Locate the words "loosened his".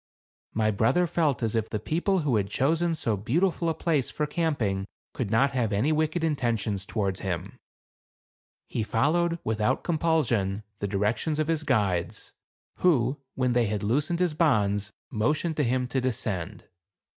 13.83-14.33